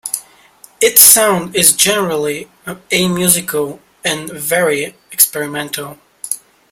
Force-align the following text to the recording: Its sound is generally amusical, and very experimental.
Its 0.81 0.99
sound 0.99 1.55
is 1.55 1.75
generally 1.75 2.49
amusical, 2.91 3.79
and 4.03 4.31
very 4.31 4.95
experimental. 5.11 5.99